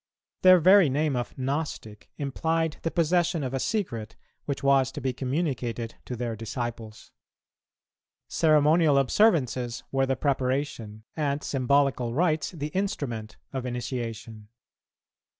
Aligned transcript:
Their 0.41 0.57
very 0.59 0.89
name 0.89 1.15
of 1.15 1.37
"Gnostic" 1.37 2.09
implied 2.17 2.77
the 2.81 2.89
possession 2.89 3.43
of 3.43 3.53
a 3.53 3.59
secret, 3.59 4.15
which 4.45 4.63
was 4.63 4.91
to 4.93 4.99
be 4.99 5.13
communicated 5.13 5.93
to 6.05 6.15
their 6.15 6.35
disciples. 6.35 7.11
Ceremonial 8.27 8.97
observances 8.97 9.83
were 9.91 10.07
the 10.07 10.15
preparation, 10.15 11.03
and 11.15 11.43
symbolical 11.43 12.15
rites 12.15 12.49
the 12.49 12.69
instrument, 12.69 13.37
of 13.53 13.63
initiation. 13.63 14.47